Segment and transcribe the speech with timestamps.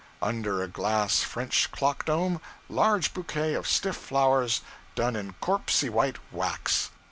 [0.23, 4.61] Under a glass French clock dome, large bouquet of stiff flowers
[4.95, 6.89] done in corpsy white wax.